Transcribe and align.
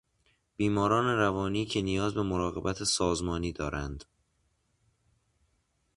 بیماران 0.57 1.17
روانی 1.17 1.65
که 1.65 1.81
نیاز 1.81 2.13
به 2.13 2.21
مراقبت 2.23 2.83
سازمانی 2.83 3.51
دارند 3.53 4.05